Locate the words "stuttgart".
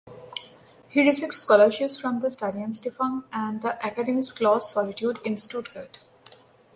5.37-5.99